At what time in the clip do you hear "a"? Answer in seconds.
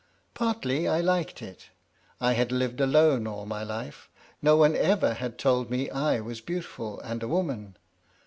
7.21-7.27